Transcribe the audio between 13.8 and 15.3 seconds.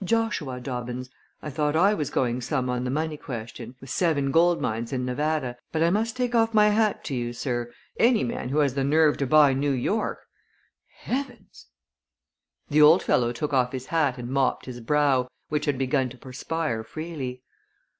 hat and mopped his brow,